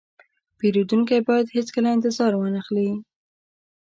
[0.57, 2.89] پیرودونکی باید هیڅکله انتظار وانهخلي.